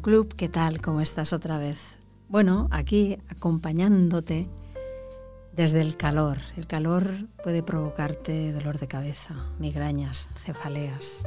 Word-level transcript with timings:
Club, 0.00 0.34
¿qué 0.34 0.48
tal? 0.48 0.80
¿Cómo 0.80 1.00
estás 1.00 1.32
otra 1.32 1.58
vez? 1.58 1.96
Bueno, 2.28 2.68
aquí 2.70 3.18
acompañándote 3.28 4.48
desde 5.52 5.80
el 5.80 5.96
calor. 5.96 6.38
El 6.56 6.66
calor 6.66 7.06
puede 7.42 7.62
provocarte 7.62 8.52
dolor 8.52 8.78
de 8.78 8.88
cabeza, 8.88 9.34
migrañas, 9.58 10.28
cefaleas. 10.44 11.26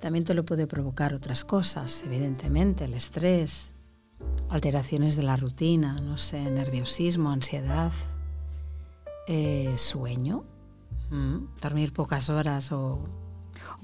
También 0.00 0.24
te 0.24 0.34
lo 0.34 0.44
puede 0.44 0.66
provocar 0.66 1.14
otras 1.14 1.44
cosas, 1.44 2.04
evidentemente, 2.04 2.84
el 2.84 2.94
estrés, 2.94 3.74
alteraciones 4.48 5.16
de 5.16 5.22
la 5.22 5.36
rutina, 5.36 5.94
no 5.94 6.18
sé, 6.18 6.40
nerviosismo, 6.50 7.30
ansiedad, 7.30 7.92
eh, 9.26 9.74
sueño, 9.76 10.44
dormir 11.60 11.92
pocas 11.92 12.30
horas 12.30 12.70
o, 12.72 13.00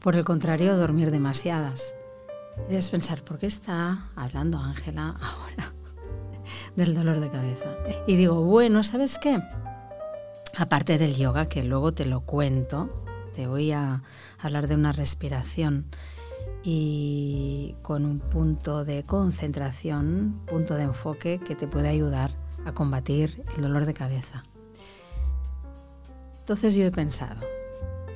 por 0.01 0.15
el 0.15 0.25
contrario, 0.25 0.77
dormir 0.77 1.11
demasiadas. 1.11 1.95
Debes 2.69 2.91
pensar, 2.91 3.23
¿por 3.23 3.39
qué 3.39 3.47
está 3.47 4.11
hablando 4.15 4.59
Ángela 4.59 5.17
ahora 5.21 5.73
del 6.77 6.95
dolor 6.95 7.21
de 7.21 7.31
cabeza? 7.31 7.75
Y 8.07 8.17
digo, 8.17 8.43
bueno, 8.43 8.83
¿sabes 8.83 9.19
qué? 9.19 9.43
Aparte 10.57 10.99
del 10.99 11.17
yoga, 11.17 11.47
que 11.47 11.65
luego 11.65 11.93
te 11.93 12.05
lo 12.05 12.21
cuento, 12.21 13.05
te 13.35 13.47
voy 13.47 13.73
a 13.73 14.03
hablar 14.39 14.69
de 14.69 14.75
una 14.75 14.93
respiración 14.93 15.87
y 16.63 17.75
con 17.83 18.05
un 18.05 18.21
punto 18.21 18.85
de 18.85 19.03
concentración, 19.05 20.43
punto 20.47 20.75
de 20.75 20.85
enfoque 20.85 21.41
que 21.41 21.57
te 21.57 21.67
puede 21.67 21.89
ayudar 21.89 22.33
a 22.65 22.73
combatir 22.73 23.43
el 23.57 23.63
dolor 23.63 23.87
de 23.87 23.95
cabeza. 23.95 24.43
Entonces 26.39 26.75
yo 26.75 26.85
he 26.85 26.91
pensado, 26.91 27.41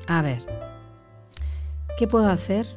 a 0.07 0.21
ver, 0.21 0.45
¿qué 1.99 2.07
puedo 2.07 2.29
hacer 2.29 2.77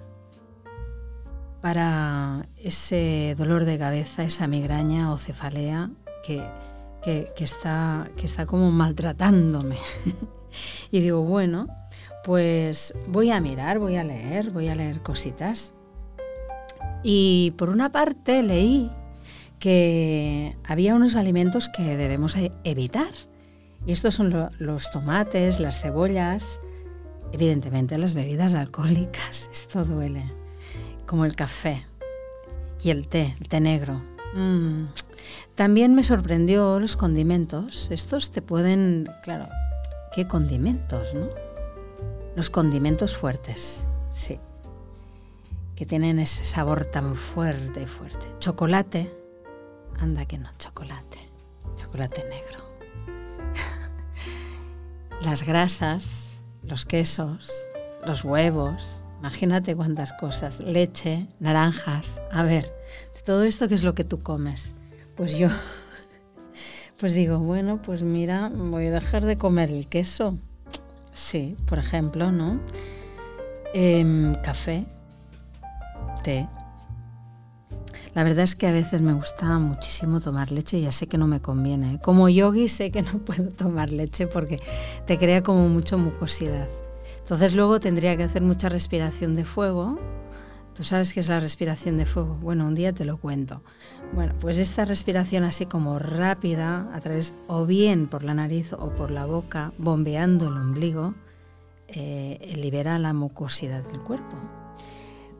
para 1.62 2.48
ese 2.58 3.36
dolor 3.38 3.66
de 3.66 3.78
cabeza, 3.78 4.24
esa 4.24 4.48
migraña 4.48 5.12
o 5.12 5.18
cefalea 5.18 5.90
que, 6.24 7.34
está, 7.38 8.10
que 8.16 8.26
está 8.26 8.46
como 8.46 8.72
maltratándome. 8.72 9.78
y 10.92 11.02
digo, 11.02 11.24
bueno, 11.24 11.68
pues 12.24 12.94
voy 13.08 13.32
a 13.32 13.42
mirar, 13.42 13.80
voy 13.80 13.98
a 13.98 14.04
leer, 14.04 14.52
voy 14.52 14.70
a 14.70 14.76
leer 14.76 15.02
cositas. 15.02 15.74
Y 17.04 17.54
por 17.58 17.70
una 17.70 17.92
parte 17.92 18.44
leí 18.44 18.92
que 19.60 20.56
había 20.64 20.96
unos 20.96 21.16
alimentos 21.16 21.70
que 21.70 21.98
debemos 21.98 22.36
e-, 22.36 22.52
evitar. 22.64 23.12
Y 23.86 23.92
estos 23.92 24.16
son 24.16 24.50
los 24.60 24.92
tomates, 24.92 25.60
las 25.60 25.82
cebollas, 25.82 26.60
evidentemente 27.32 27.98
las 27.98 28.14
bebidas 28.14 28.54
alcohólicas. 28.54 29.50
Esto 29.52 29.84
duele 29.84 30.49
como 31.10 31.26
el 31.26 31.36
café 31.36 31.88
y 32.84 32.92
el 32.92 33.08
té, 33.08 33.36
el 33.40 33.50
té 33.50 33.60
negro. 33.60 34.00
Mm. 34.36 34.90
También 35.56 35.96
me 35.96 36.04
sorprendió 36.04 36.80
los 36.80 36.96
condimentos. 36.96 37.90
Estos 37.90 38.30
te 38.30 38.44
pueden, 38.44 39.10
claro, 39.24 39.50
¿qué 40.14 40.28
condimentos, 40.28 41.16
no? 41.16 41.28
Los 42.36 42.52
condimentos 42.52 43.18
fuertes, 43.18 43.86
sí, 44.12 44.40
que 45.76 45.88
tienen 45.88 46.20
ese 46.20 46.44
sabor 46.44 46.86
tan 46.86 47.16
fuerte 47.16 47.82
y 47.82 47.88
fuerte. 47.88 48.28
Chocolate, 48.38 49.12
anda 49.98 50.26
que 50.26 50.38
no, 50.38 50.52
chocolate, 50.60 51.18
chocolate 51.76 52.24
negro. 52.30 52.64
Las 55.22 55.42
grasas, 55.42 56.30
los 56.62 56.86
quesos, 56.86 57.52
los 58.06 58.24
huevos, 58.24 59.02
Imagínate 59.20 59.76
cuántas 59.76 60.14
cosas. 60.14 60.62
Leche, 60.62 61.28
naranjas. 61.40 62.22
A 62.32 62.44
ver, 62.44 62.74
todo 63.26 63.44
esto, 63.44 63.68
¿qué 63.68 63.76
es 63.76 63.84
lo 63.84 63.94
que 63.94 64.04
tú 64.04 64.24
comes? 64.24 64.74
Pues 65.16 65.38
yo, 65.38 65.50
pues 67.00 67.14
digo, 67.14 67.40
bueno, 67.40 67.82
pues 67.82 68.02
mira, 68.02 68.50
voy 68.50 68.88
a 68.88 68.92
dejar 68.92 69.26
de 69.26 69.38
comer 69.38 69.70
el 69.70 69.88
queso. 69.88 70.38
Sí, 71.12 71.58
por 71.68 71.80
ejemplo, 71.80 72.32
¿no? 72.32 72.60
Em, 73.74 74.34
café, 74.36 74.86
té. 76.24 76.48
La 78.16 78.24
verdad 78.24 78.44
es 78.44 78.56
que 78.56 78.68
a 78.68 78.72
veces 78.72 79.02
me 79.02 79.14
gusta 79.14 79.60
muchísimo 79.60 80.22
tomar 80.22 80.52
leche 80.52 80.80
y 80.80 80.82
ya 80.82 80.92
sé 80.92 81.08
que 81.08 81.18
no 81.18 81.28
me 81.28 81.42
conviene. 81.42 81.96
¿eh? 81.96 82.00
Como 82.02 82.30
yogi 82.30 82.70
sé 82.70 82.90
que 82.90 83.02
no 83.02 83.20
puedo 83.26 83.50
tomar 83.50 83.92
leche 83.92 84.28
porque 84.28 84.60
te 85.06 85.18
crea 85.18 85.44
como 85.44 85.68
mucho 85.68 85.98
mucosidad. 85.98 86.68
Entonces 87.30 87.54
luego 87.54 87.80
tendría 87.80 88.18
que 88.18 88.24
hacer 88.24 88.42
mucha 88.42 88.70
respiración 88.70 89.36
de 89.36 89.46
fuego. 89.46 90.00
¿Tú 90.74 90.84
sabes 90.84 91.14
qué 91.14 91.20
es 91.20 91.30
la 91.30 91.40
respiración 91.40 91.96
de 91.96 92.08
fuego? 92.08 92.34
Bueno, 92.42 92.66
un 92.66 92.74
día 92.74 92.92
te 92.92 93.06
lo 93.06 93.18
cuento. 93.18 93.62
Bueno, 94.14 94.34
pues 94.40 94.58
esta 94.58 94.84
respiración 94.84 95.44
así 95.44 95.68
como 95.68 96.00
rápida, 96.00 96.90
a 96.92 97.00
través 97.02 97.36
o 97.46 97.68
bien 97.68 98.08
por 98.08 98.24
la 98.24 98.34
nariz 98.34 98.74
o 98.74 98.96
por 98.96 99.12
la 99.12 99.28
boca, 99.28 99.74
bombeando 99.78 100.48
el 100.48 100.58
ombligo, 100.58 101.14
eh, 101.88 102.52
libera 102.56 102.98
la 102.98 103.14
mucosidad 103.14 103.84
del 103.84 104.02
cuerpo. 104.02 104.36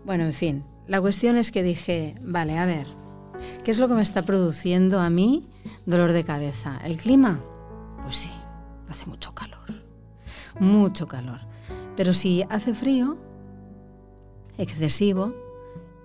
Bueno, 0.06 0.26
en 0.26 0.34
fin, 0.34 0.66
la 0.86 1.02
cuestión 1.02 1.38
es 1.38 1.50
que 1.50 1.64
dije, 1.64 2.14
vale, 2.22 2.60
a 2.60 2.68
ver, 2.68 2.86
¿qué 3.64 3.72
es 3.72 3.80
lo 3.80 3.88
que 3.88 3.96
me 3.96 4.04
está 4.04 4.22
produciendo 4.22 5.00
a 5.00 5.10
mí 5.10 5.50
dolor 5.88 6.12
de 6.12 6.24
cabeza? 6.24 6.80
¿El 6.84 6.98
clima? 6.98 7.44
Pues 8.04 8.16
sí, 8.16 8.32
hace 8.88 9.08
mucho 9.08 9.34
calor, 9.34 9.74
mucho 10.60 11.08
calor. 11.08 11.50
Pero 12.00 12.14
si 12.14 12.46
hace 12.48 12.74
frío 12.74 13.18
excesivo 14.58 15.34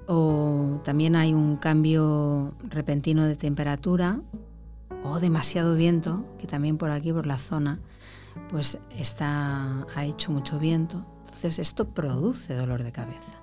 o 0.09 0.81
también 0.83 1.15
hay 1.15 1.33
un 1.33 1.57
cambio 1.57 2.53
repentino 2.65 3.27
de 3.27 3.37
temperatura 3.37 4.21
o 5.05 5.21
demasiado 5.21 5.77
viento, 5.77 6.25
que 6.37 6.49
también 6.49 6.79
por 6.79 6.91
aquí, 6.91 7.13
por 7.13 7.29
la 7.29 7.39
zona, 7.39 7.79
pues 8.51 8.81
está, 8.91 9.87
ha 9.95 10.05
hecho 10.05 10.33
mucho 10.33 10.59
viento, 10.59 11.07
entonces 11.27 11.61
esto 11.61 11.85
produce 11.91 12.57
dolor 12.57 12.83
de 12.83 12.91
cabeza. 12.91 13.41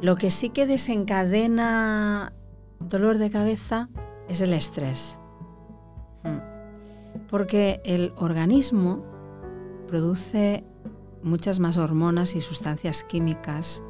Lo 0.00 0.16
que 0.16 0.32
sí 0.32 0.48
que 0.48 0.66
desencadena 0.66 2.32
dolor 2.80 3.18
de 3.18 3.30
cabeza 3.30 3.88
es 4.28 4.40
el 4.40 4.52
estrés, 4.52 5.20
hmm. 6.24 7.28
porque 7.28 7.80
el 7.84 8.12
organismo 8.16 9.04
produce 9.86 10.64
muchas 11.24 11.58
más 11.58 11.78
hormonas 11.78 12.36
y 12.36 12.42
sustancias 12.42 13.02
químicas 13.02 13.82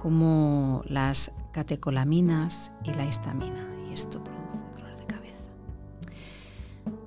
como 0.00 0.82
las 0.86 1.32
catecolaminas 1.52 2.72
y 2.84 2.92
la 2.92 3.06
histamina, 3.06 3.68
y 3.88 3.94
esto 3.94 4.22
produce 4.22 4.62
dolor 4.76 4.96
de 4.98 5.06
cabeza. 5.06 5.44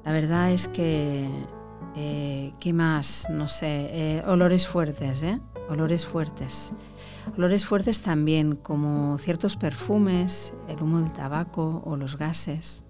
La 0.06 0.12
verdad 0.14 0.52
es 0.52 0.68
que, 0.70 1.30
eh, 1.96 2.54
¿qué 2.60 2.74
más? 2.74 3.28
No 3.30 3.48
sé, 3.48 3.90
eh, 3.92 4.24
olores 4.26 4.68
fuertes, 4.68 5.24
¿eh? 5.24 5.42
Olores 5.70 6.06
fuertes. 6.06 6.74
Olores 7.36 7.66
fuertes 7.66 8.02
también, 8.02 8.56
como 8.56 9.18
ciertos 9.18 9.58
perfumes, 9.58 10.54
el 10.68 10.82
humo 10.82 11.02
del 11.02 11.12
tabaco 11.12 11.82
o 11.86 11.98
los 11.98 12.18
gases. 12.18 12.84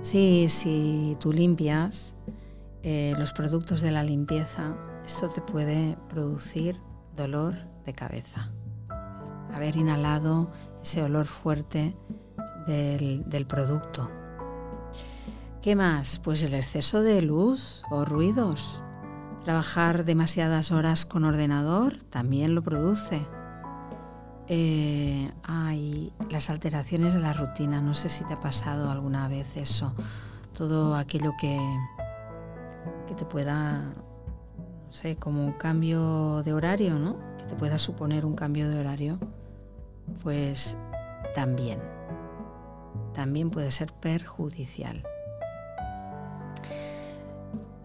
Sí, 0.00 0.46
si 0.48 1.16
tú 1.20 1.32
limpias, 1.32 2.15
eh, 2.82 3.14
los 3.18 3.32
productos 3.32 3.80
de 3.80 3.90
la 3.90 4.02
limpieza, 4.02 4.74
esto 5.04 5.28
te 5.28 5.40
puede 5.40 5.96
producir 6.08 6.80
dolor 7.14 7.54
de 7.84 7.92
cabeza. 7.92 8.50
Haber 9.52 9.76
inhalado 9.76 10.50
ese 10.82 11.02
olor 11.02 11.24
fuerte 11.24 11.96
del, 12.66 13.46
producto. 13.48 14.10
¿Qué 15.62 15.76
más? 15.76 16.18
Pues 16.18 16.42
el 16.42 16.54
exceso 16.54 17.02
de 17.02 17.22
luz 17.22 17.82
o 17.90 18.04
ruidos. 18.04 18.82
Trabajar 19.44 20.04
demasiadas 20.04 20.72
horas 20.72 21.06
con 21.06 21.24
ordenador 21.24 22.02
también 22.10 22.54
lo 22.54 22.62
produce. 22.62 23.26
Eh, 24.48 25.32
hay 25.42 26.12
las 26.30 26.50
alteraciones 26.50 27.14
de 27.14 27.20
la 27.20 27.32
rutina. 27.32 27.80
No 27.80 27.94
sé 27.94 28.08
si 28.08 28.24
te 28.24 28.34
ha 28.34 28.40
pasado 28.40 28.90
alguna 28.90 29.28
vez 29.28 29.56
eso. 29.56 29.94
Todo 30.52 30.96
aquello 30.96 31.32
que, 31.40 31.58
que 33.06 33.14
te 33.14 33.24
pueda, 33.24 33.92
no 34.86 34.92
sé, 34.92 35.16
como 35.16 35.44
un 35.44 35.52
cambio 35.52 36.42
de 36.42 36.52
horario, 36.52 36.98
¿no? 36.98 37.16
Que 37.38 37.44
te 37.44 37.54
pueda 37.54 37.78
suponer 37.78 38.24
un 38.24 38.34
cambio 38.34 38.68
de 38.68 38.78
horario, 38.78 39.18
pues 40.22 40.76
también, 41.34 41.80
también 43.14 43.50
puede 43.50 43.70
ser 43.70 43.92
perjudicial. 43.92 45.04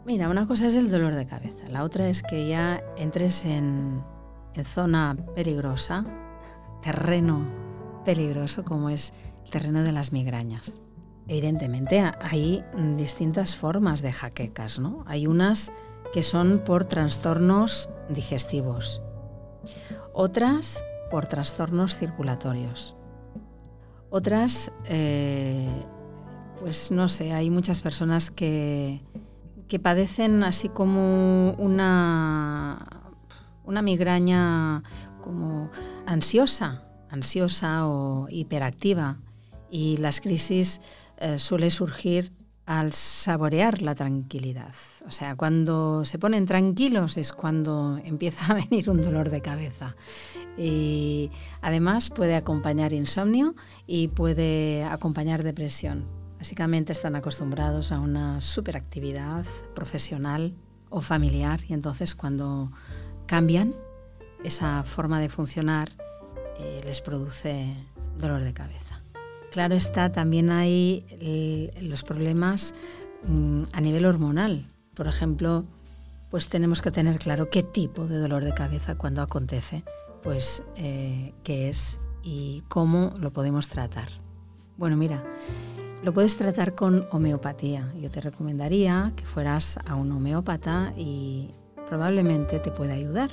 Mira, 0.06 0.30
una 0.30 0.48
cosa 0.48 0.68
es 0.68 0.76
el 0.76 0.90
dolor 0.90 1.16
de 1.16 1.28
cabeza, 1.28 1.68
la 1.70 1.84
otra 1.84 2.08
es 2.08 2.24
que 2.24 2.48
ya 2.48 2.84
entres 2.98 3.46
en, 3.46 4.04
en 4.54 4.66
zona 4.66 5.16
peligrosa, 5.36 6.06
terreno 6.82 7.46
peligroso 8.04 8.64
como 8.64 8.90
es 8.90 9.14
el 9.46 9.52
terreno 9.52 9.84
de 9.84 9.92
las 9.92 10.12
migrañas. 10.12 10.82
Evidentemente 11.28 12.12
hay 12.20 12.64
distintas 12.96 13.56
formas 13.56 14.02
de 14.02 14.12
jaquecas, 14.12 14.80
¿no? 14.80 15.04
Hay 15.08 15.28
unas 15.28 15.72
que 16.14 16.24
son 16.24 16.62
por 16.66 16.86
trastornos 16.86 17.90
digestivos, 18.10 19.02
otras 20.14 20.84
por 21.10 21.28
trastornos 21.28 21.96
circulatorios. 21.96 22.96
Otras, 24.10 24.72
eh, 24.86 25.70
pues 26.60 26.92
no 26.92 27.08
sé, 27.08 27.34
hay 27.34 27.50
muchas 27.50 27.82
personas 27.82 28.32
que, 28.32 29.02
que 29.68 29.80
padecen 29.80 30.44
así 30.44 30.68
como 30.68 31.52
una, 31.54 33.16
una 33.64 33.82
migraña 33.82 34.84
como 35.22 35.70
ansiosa, 36.06 36.84
ansiosa 37.10 37.88
o 37.88 38.28
hiperactiva. 38.30 39.18
Y 39.70 39.96
las 39.98 40.20
crisis 40.20 40.82
eh, 41.22 41.40
suele 41.40 41.70
surgir 41.70 42.34
al 42.66 42.94
saborear 42.94 43.82
la 43.82 43.96
tranquilidad. 43.96 44.74
O 45.06 45.12
sea, 45.12 45.36
cuando 45.36 46.06
se 46.06 46.18
ponen 46.18 46.46
tranquilos 46.46 47.18
es 47.18 47.34
cuando 47.34 48.00
empieza 48.04 48.46
a 48.46 48.56
venir 48.56 48.90
un 48.90 49.02
dolor 49.02 49.30
de 49.30 49.42
cabeza. 49.42 49.96
Y 50.58 51.32
además 51.62 52.10
puede 52.10 52.36
acompañar 52.36 52.92
insomnio 52.92 53.56
y 53.88 54.10
puede 54.10 54.84
acompañar 54.84 55.44
depresión. 55.44 56.06
Básicamente 56.38 56.92
están 56.92 57.16
acostumbrados 57.16 57.92
a 57.92 58.00
una 58.00 58.42
superactividad 58.42 59.46
profesional 59.76 60.56
o 60.90 61.02
familiar 61.02 61.62
y 61.68 61.74
entonces 61.74 62.16
cuando 62.16 62.72
cambian 63.28 63.74
esa 64.44 64.84
forma 64.84 65.20
de 65.20 65.30
funcionar 65.30 65.92
eh, 66.60 66.82
les 66.84 67.02
produce 67.02 67.76
dolor 68.18 68.44
de 68.44 68.54
cabeza. 68.54 68.91
Claro 69.52 69.76
está, 69.76 70.14
también 70.14 70.50
hay 70.50 71.06
los 71.82 72.04
problemas 72.04 72.74
mm, 73.28 73.64
a 73.74 73.82
nivel 73.82 74.06
hormonal. 74.06 74.66
Por 74.96 75.08
ejemplo, 75.08 75.66
pues 76.30 76.48
tenemos 76.48 76.82
que 76.82 76.90
tener 76.90 77.20
claro 77.20 77.50
qué 77.50 77.62
tipo 77.62 78.08
de 78.08 78.18
dolor 78.18 78.46
de 78.46 78.54
cabeza 78.54 78.96
cuando 78.96 79.22
acontece, 79.22 79.84
pues 80.24 80.64
eh, 80.78 81.34
qué 81.44 81.68
es 81.68 82.00
y 82.24 82.64
cómo 82.70 83.14
lo 83.20 83.34
podemos 83.34 83.68
tratar. 83.68 84.08
Bueno, 84.78 84.96
mira, 84.96 85.22
lo 86.02 86.14
puedes 86.14 86.38
tratar 86.38 86.74
con 86.74 87.06
homeopatía. 87.12 87.92
Yo 88.00 88.10
te 88.10 88.22
recomendaría 88.22 89.12
que 89.18 89.26
fueras 89.26 89.78
a 89.86 89.96
un 89.96 90.14
homeópata 90.14 90.94
y 90.96 91.50
probablemente 91.90 92.60
te 92.60 92.72
pueda 92.72 92.94
ayudar. 92.94 93.32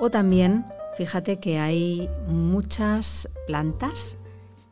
O 0.00 0.10
también, 0.10 0.64
fíjate 0.96 1.40
que 1.40 1.58
hay 1.58 2.08
muchas 2.28 3.28
plantas 3.48 4.16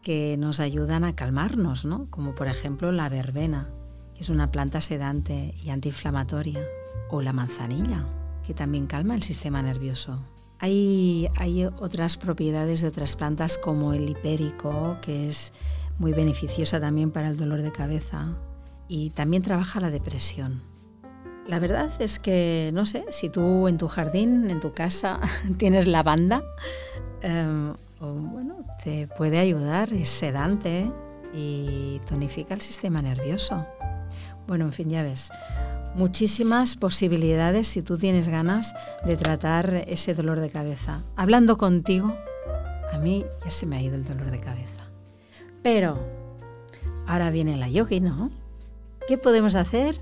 que 0.05 0.37
nos 0.37 0.61
ayudan 0.61 1.03
a 1.05 1.17
calmarnos, 1.17 1.85
¿no? 1.85 2.09
como 2.11 2.35
por 2.35 2.47
ejemplo 2.47 2.93
la 2.93 3.09
verbena, 3.09 3.71
que 4.15 4.21
es 4.21 4.29
una 4.29 4.53
planta 4.53 4.81
sedante 4.81 5.55
y 5.65 5.71
antiinflamatoria, 5.71 6.61
o 7.11 7.23
la 7.23 7.33
manzanilla, 7.33 8.07
que 8.47 8.55
también 8.55 8.87
calma 8.87 9.15
el 9.15 9.23
sistema 9.23 9.63
nervioso. 9.63 10.21
Hay, 10.61 11.29
hay 11.37 11.65
otras 11.65 12.17
propiedades 12.17 12.81
de 12.81 12.89
otras 12.89 13.17
plantas 13.17 13.59
como 13.59 13.93
el 13.93 14.09
hipérico, 14.09 14.99
que 15.01 15.29
es 15.29 15.53
muy 15.99 16.13
beneficiosa 16.13 16.81
también 16.81 17.11
para 17.11 17.29
el 17.29 17.37
dolor 17.37 17.63
de 17.63 17.73
cabeza 17.73 18.37
y 18.89 19.11
también 19.11 19.43
trabaja 19.43 19.81
la 19.81 19.91
depresión. 19.91 20.63
La 21.47 21.59
verdad 21.59 21.91
es 21.99 22.19
que, 22.19 22.71
no 22.73 22.87
sé, 22.87 23.05
si 23.11 23.29
tú 23.29 23.69
en 23.69 23.79
tu 23.79 23.89
jardín, 23.89 24.51
en 24.51 24.61
tu 24.61 24.73
casa, 24.73 25.21
tienes 25.59 25.87
lavanda, 25.87 26.43
eh, 27.23 27.73
bueno, 28.13 28.65
te 28.83 29.09
puede 29.09 29.39
ayudar, 29.39 29.93
es 29.93 30.11
sedante 30.11 30.91
y 31.33 32.01
tonifica 32.09 32.55
el 32.55 32.61
sistema 32.61 33.01
nervioso. 33.03 33.67
Bueno, 34.47 34.67
en 34.67 34.73
fin, 34.73 34.91
ya 34.91 35.03
ves, 35.03 35.31
muchísimas 35.95 36.77
posibilidades 36.77 37.69
si 37.69 37.83
tú 37.83 37.97
tienes 37.97 38.29
ganas 38.29 38.75
de 39.05 39.17
tratar 39.17 39.85
ese 39.87 40.15
dolor 40.15 40.41
de 40.41 40.51
cabeza. 40.51 41.03
Hablando 41.17 41.57
contigo, 41.57 42.15
a 42.93 42.99
mí 42.99 43.25
ya 43.45 43.51
se 43.51 43.67
me 43.67 43.77
ha 43.77 43.83
ido 43.83 43.95
el 43.95 44.05
dolor 44.05 44.31
de 44.31 44.41
cabeza. 44.41 44.85
Pero 45.63 45.99
ahora 47.07 47.31
viene 47.31 47.57
la 47.57 47.69
yogi, 47.69 48.01
¿no? 48.01 48.31
¿Qué 49.09 49.19
podemos 49.19 49.55
hacer 49.55 49.99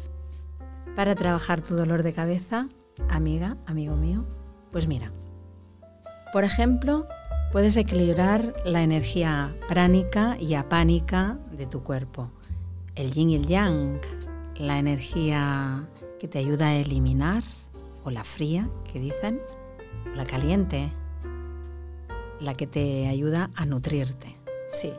para 0.96 1.14
trabajar 1.14 1.60
tu 1.60 1.76
dolor 1.76 2.02
de 2.02 2.12
cabeza, 2.12 2.66
amiga, 3.08 3.56
amigo 3.66 3.96
mío? 3.96 4.24
Pues 4.70 4.88
mira, 4.88 5.12
por 6.32 6.44
ejemplo, 6.44 7.06
puedes 7.52 7.76
equilibrar 7.76 8.54
la 8.64 8.82
energía 8.82 9.54
pránica 9.68 10.38
y 10.40 10.54
apánica 10.54 11.38
de 11.50 11.66
tu 11.66 11.82
cuerpo. 11.82 12.30
El 12.94 13.12
yin 13.12 13.28
y 13.28 13.36
el 13.36 13.46
yang, 13.46 14.00
la 14.56 14.78
energía 14.78 15.86
que 16.18 16.28
te 16.28 16.38
ayuda 16.38 16.68
a 16.68 16.74
eliminar, 16.74 17.44
o 18.04 18.10
la 18.10 18.24
fría, 18.24 18.68
que 18.90 18.98
dicen, 18.98 19.38
o 20.10 20.16
la 20.16 20.24
caliente, 20.24 20.90
la 22.40 22.54
que 22.54 22.66
te 22.66 23.06
ayuda 23.06 23.50
a 23.54 23.66
nutrirte. 23.66 24.34
Sí. 24.72 24.90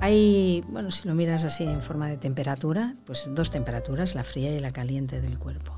Hay, 0.00 0.64
bueno, 0.68 0.92
si 0.92 1.08
lo 1.08 1.14
miras 1.14 1.44
así 1.44 1.64
en 1.64 1.82
forma 1.82 2.08
de 2.08 2.16
temperatura, 2.16 2.94
pues 3.04 3.28
dos 3.34 3.50
temperaturas, 3.50 4.14
la 4.14 4.22
fría 4.22 4.56
y 4.56 4.60
la 4.60 4.70
caliente 4.70 5.20
del 5.20 5.38
cuerpo. 5.40 5.72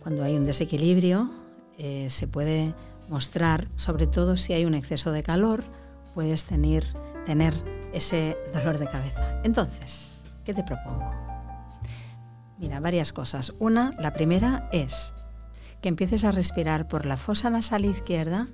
Cuando 0.00 0.24
hay 0.24 0.34
un 0.34 0.44
desequilibrio, 0.44 1.30
eh, 1.78 2.08
se 2.10 2.26
puede 2.26 2.74
mostrar, 3.08 3.68
sobre 3.74 4.06
todo 4.06 4.36
si 4.36 4.52
hay 4.52 4.64
un 4.64 4.74
exceso 4.74 5.12
de 5.12 5.22
calor, 5.22 5.64
puedes 6.14 6.44
tener, 6.44 6.84
ese 7.92 8.36
dolor 8.52 8.78
de 8.78 8.86
cabeza. 8.86 9.40
Entonces, 9.42 10.20
¿qué 10.44 10.54
te 10.54 10.62
propongo? 10.62 11.10
Mira, 12.58 12.80
varias 12.80 13.12
cosas. 13.12 13.52
Una, 13.58 13.90
la 13.98 14.12
primera 14.12 14.68
es 14.72 15.12
que 15.80 15.88
empieces 15.88 16.24
a 16.24 16.32
respirar 16.32 16.88
por 16.88 17.04
la 17.04 17.16
fosa 17.16 17.50
nasal 17.50 17.84
izquierda, 17.84 18.48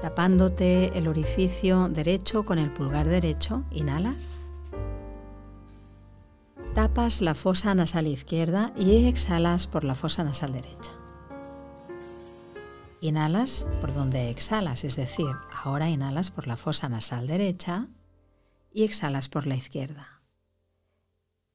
tapándote 0.00 0.96
el 0.98 1.08
orificio 1.08 1.88
derecho 1.88 2.44
con 2.44 2.58
el 2.58 2.72
pulgar 2.72 3.08
derecho. 3.08 3.64
Inhalas. 3.70 4.50
Tapas 6.74 7.20
la 7.20 7.34
fosa 7.34 7.74
nasal 7.74 8.06
izquierda 8.06 8.72
y 8.76 9.06
exhalas 9.06 9.66
por 9.66 9.84
la 9.84 9.94
fosa 9.94 10.24
nasal 10.24 10.52
derecha. 10.52 10.79
Inhalas 13.02 13.66
por 13.80 13.94
donde 13.94 14.28
exhalas, 14.28 14.84
es 14.84 14.96
decir, 14.96 15.30
ahora 15.64 15.88
inhalas 15.88 16.30
por 16.30 16.46
la 16.46 16.58
fosa 16.58 16.88
nasal 16.90 17.26
derecha 17.26 17.88
y 18.72 18.82
exhalas 18.82 19.30
por 19.30 19.46
la 19.46 19.56
izquierda. 19.56 20.22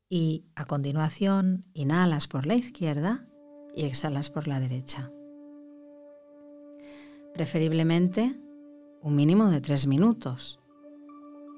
Y 0.09 0.45
a 0.55 0.65
continuación 0.65 1.65
inhalas 1.73 2.27
por 2.27 2.47
la 2.47 2.55
izquierda 2.55 3.27
y 3.75 3.83
exhalas 3.83 4.31
por 4.31 4.47
la 4.47 4.59
derecha. 4.59 5.11
Preferiblemente 7.35 8.35
un 9.01 9.15
mínimo 9.15 9.51
de 9.51 9.61
tres 9.61 9.85
minutos. 9.85 10.59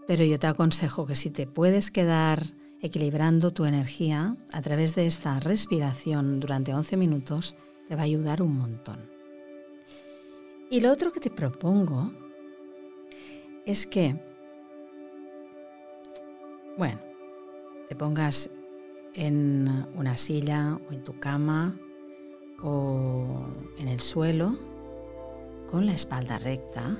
Pero 0.05 0.25
yo 0.25 0.37
te 0.37 0.47
aconsejo 0.47 1.05
que 1.05 1.15
si 1.15 1.29
te 1.29 1.47
puedes 1.47 1.91
quedar 1.91 2.47
equilibrando 2.81 3.53
tu 3.53 3.63
energía 3.63 4.35
a 4.51 4.61
través 4.61 4.95
de 4.95 5.05
esta 5.05 5.39
respiración 5.39 6.41
durante 6.41 6.73
11 6.73 6.97
minutos, 6.97 7.55
te 7.87 7.95
va 7.95 8.01
a 8.01 8.05
ayudar 8.05 8.41
un 8.41 8.57
montón. 8.57 9.16
Y 10.69 10.81
lo 10.81 10.91
otro 10.91 11.13
que 11.13 11.21
te 11.21 11.29
propongo 11.29 12.11
es 13.65 13.87
que, 13.87 14.15
bueno, 16.77 16.99
te 17.87 17.95
pongas 17.95 18.49
en 19.13 19.87
una 19.95 20.17
silla 20.17 20.77
o 20.89 20.93
en 20.93 21.03
tu 21.05 21.19
cama 21.19 21.79
o 22.61 23.45
en 23.77 23.87
el 23.87 24.01
suelo 24.01 24.57
con 25.69 25.85
la 25.85 25.93
espalda 25.93 26.37
recta 26.37 26.97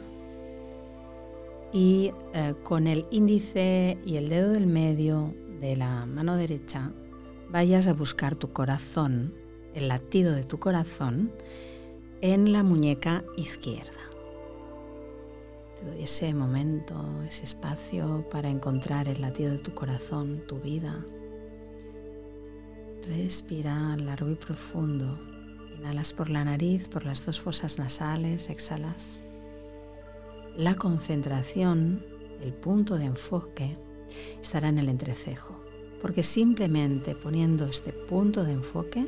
y 1.74 2.12
eh, 2.34 2.56
con 2.64 2.88
el 2.88 3.06
índice 3.12 3.98
y 4.06 4.16
el 4.16 4.30
dedo 4.30 4.52
del 4.52 4.68
medio 4.68 5.36
de 5.60 5.76
la 5.76 6.06
mano 6.06 6.38
derecha 6.38 6.94
vayas 7.50 7.88
a 7.88 7.94
buscar 7.94 8.36
tu 8.36 8.54
corazón, 8.54 9.34
el 9.74 9.90
latido 9.90 10.34
de 10.34 10.44
tu 10.44 10.58
corazón 10.58 11.34
en 12.22 12.52
la 12.52 12.64
muñeca 12.64 13.24
izquierda. 13.36 13.92
Te 15.80 15.86
doy 15.86 16.04
ese 16.04 16.34
momento, 16.34 16.96
ese 17.28 17.44
espacio 17.44 18.28
para 18.32 18.50
encontrar 18.50 19.08
el 19.08 19.22
latido 19.22 19.52
de 19.52 19.60
tu 19.60 19.76
corazón, 19.76 20.44
tu 20.48 20.60
vida. 20.60 21.06
Respira 23.06 23.96
largo 23.98 24.32
y 24.32 24.36
profundo. 24.36 25.20
Inhalas 25.78 26.12
por 26.14 26.32
la 26.32 26.44
nariz, 26.44 26.88
por 26.88 27.06
las 27.06 27.24
dos 27.24 27.40
fosas 27.40 27.78
nasales, 27.78 28.50
exhalas. 28.50 29.22
La 30.56 30.74
concentración, 30.74 32.04
el 32.42 32.52
punto 32.52 32.98
de 32.98 33.06
enfoque, 33.06 33.78
estará 34.42 34.70
en 34.70 34.80
el 34.80 34.90
entrecejo, 34.90 35.64
porque 36.02 36.24
simplemente 36.24 37.14
poniendo 37.14 37.66
este 37.66 37.94
punto 37.94 38.44
de 38.44 38.54
enfoque 38.54 39.08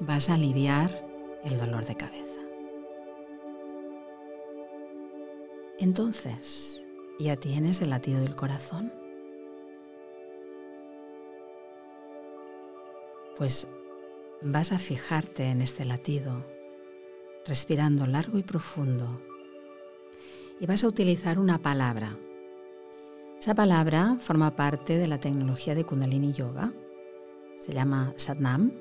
vas 0.00 0.30
a 0.30 0.34
aliviar 0.34 1.11
el 1.44 1.58
dolor 1.58 1.84
de 1.84 1.96
cabeza. 1.96 2.40
Entonces, 5.78 6.84
¿ya 7.18 7.36
tienes 7.36 7.80
el 7.80 7.90
latido 7.90 8.20
del 8.20 8.36
corazón? 8.36 8.92
Pues 13.36 13.66
vas 14.42 14.72
a 14.72 14.78
fijarte 14.78 15.46
en 15.46 15.62
este 15.62 15.84
latido, 15.84 16.44
respirando 17.46 18.06
largo 18.06 18.38
y 18.38 18.42
profundo 18.42 19.20
y 20.62 20.66
vas 20.66 20.84
a 20.84 20.86
utilizar 20.86 21.40
una 21.40 21.58
palabra. 21.58 22.16
Esa 23.40 23.52
palabra 23.52 24.16
forma 24.20 24.54
parte 24.54 24.96
de 24.96 25.08
la 25.08 25.18
tecnología 25.18 25.74
de 25.74 25.82
Kundalini 25.82 26.32
Yoga. 26.32 26.72
Se 27.58 27.72
llama 27.72 28.12
Satnam. 28.14 28.72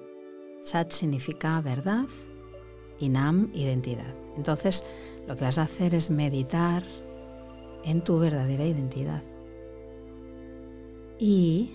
Sat 0.61 0.91
significa 0.91 1.59
verdad 1.61 2.05
y 3.01 3.09
Nam 3.09 3.49
identidad. 3.53 4.13
Entonces, 4.37 4.85
lo 5.27 5.35
que 5.35 5.45
vas 5.45 5.57
a 5.57 5.63
hacer 5.63 5.95
es 5.95 6.09
meditar 6.11 6.83
en 7.83 8.03
tu 8.03 8.19
verdadera 8.19 8.65
identidad. 8.65 9.23
Y 11.19 11.71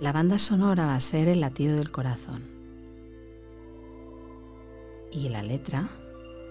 la 0.00 0.12
banda 0.12 0.38
sonora 0.38 0.86
va 0.86 0.94
a 0.94 1.00
ser 1.00 1.28
el 1.28 1.40
latido 1.40 1.76
del 1.76 1.90
corazón. 1.90 2.44
Y 5.10 5.28
la 5.28 5.42
letra, 5.42 5.90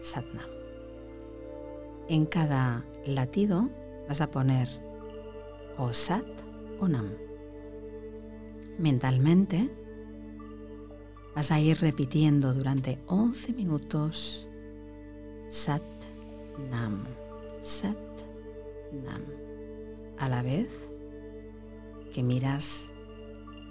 Satnam. 0.02 0.50
En 2.08 2.26
cada 2.26 2.86
latido 3.06 3.70
vas 4.08 4.22
a 4.22 4.32
poner 4.32 4.68
o 5.78 5.94
Sat 5.94 6.26
o 6.80 6.88
Nam. 6.88 7.12
Mentalmente 8.78 9.70
vas 11.40 11.52
a 11.52 11.60
ir 11.62 11.80
repitiendo 11.80 12.54
durante 12.54 13.00
11 13.08 13.54
minutos 13.54 14.46
Sat 15.48 15.82
Nam, 16.70 17.06
Sat 17.62 17.96
Nam, 18.92 19.24
a 20.18 20.28
la 20.28 20.42
vez 20.42 20.92
que 22.14 22.24
miras 22.24 22.92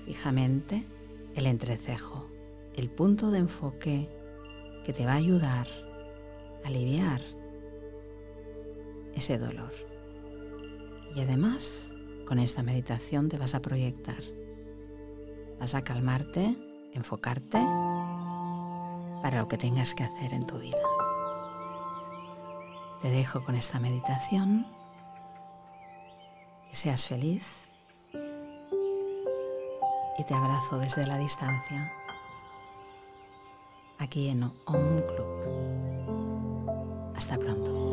fijamente 0.06 0.86
el 1.34 1.46
entrecejo, 1.46 2.30
el 2.74 2.88
punto 2.88 3.30
de 3.30 3.40
enfoque 3.40 4.08
que 4.82 4.94
te 4.94 5.04
va 5.04 5.12
a 5.12 5.16
ayudar 5.16 5.68
a 6.64 6.68
aliviar 6.68 7.20
ese 9.14 9.36
dolor. 9.36 9.74
Y 11.14 11.20
además, 11.20 11.90
con 12.24 12.38
esta 12.38 12.62
meditación 12.62 13.28
te 13.28 13.36
vas 13.36 13.54
a 13.54 13.60
proyectar. 13.60 14.22
Vas 15.60 15.74
a 15.74 15.84
calmarte, 15.84 16.56
enfocarte 16.92 17.58
para 19.22 19.40
lo 19.40 19.48
que 19.48 19.58
tengas 19.58 19.94
que 19.94 20.04
hacer 20.04 20.32
en 20.32 20.46
tu 20.46 20.58
vida. 20.58 20.76
Te 23.02 23.10
dejo 23.10 23.44
con 23.44 23.54
esta 23.54 23.78
meditación. 23.78 24.66
Que 26.68 26.74
seas 26.74 27.06
feliz 27.06 27.68
y 30.18 30.24
te 30.24 30.34
abrazo 30.34 30.78
desde 30.78 31.06
la 31.06 31.16
distancia, 31.16 31.92
aquí 33.98 34.28
en 34.28 34.42
Home 34.66 35.02
Club. 35.06 35.28
Hasta 37.14 37.38
pronto. 37.38 37.87